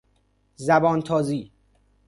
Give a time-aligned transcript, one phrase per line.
[0.55, 1.51] زبان تازی